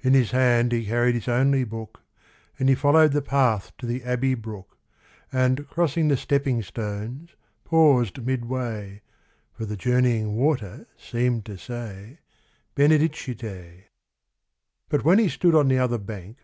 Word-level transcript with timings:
In 0.00 0.14
his 0.14 0.32
hand 0.32 0.72
he 0.72 0.86
carried 0.86 1.14
his 1.14 1.28
only 1.28 1.62
book, 1.62 2.02
And 2.58 2.68
he 2.68 2.74
followed 2.74 3.12
the 3.12 3.22
path 3.22 3.70
to 3.78 3.86
the 3.86 4.02
Abbey 4.02 4.34
brook, 4.34 4.76
And, 5.32 5.68
crossing 5.68 6.08
the 6.08 6.16
stepping 6.16 6.60
stones, 6.60 7.36
paused 7.62 8.26
midway, 8.26 9.02
For 9.52 9.66
the 9.66 9.76
journeying 9.76 10.34
water 10.34 10.88
seemed 10.98 11.44
to 11.44 11.56
say, 11.56 12.18
Benedicite. 12.74 13.44
II 13.44 13.84
But 14.88 15.04
when 15.04 15.20
he 15.20 15.28
stood 15.28 15.54
on 15.54 15.68
the 15.68 15.78
other 15.78 15.98
bank. 15.98 16.38